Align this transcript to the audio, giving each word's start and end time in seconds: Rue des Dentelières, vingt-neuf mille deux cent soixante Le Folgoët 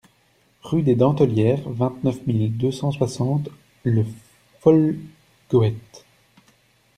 Rue 0.63 0.81
des 0.81 0.95
Dentelières, 0.95 1.69
vingt-neuf 1.69 2.25
mille 2.25 2.57
deux 2.57 2.71
cent 2.71 2.89
soixante 2.91 3.49
Le 3.83 4.03
Folgoët 4.61 5.75